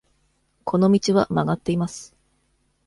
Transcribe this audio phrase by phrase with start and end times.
[0.63, 2.15] この道は曲がっています。